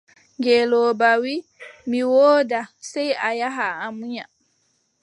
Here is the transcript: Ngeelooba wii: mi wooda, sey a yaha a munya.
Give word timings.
Ngeelooba 0.39 1.09
wii: 1.21 1.45
mi 1.89 1.99
wooda, 2.13 2.59
sey 2.89 3.09
a 3.27 3.29
yaha 3.39 3.67
a 3.85 3.87
munya. 3.97 4.25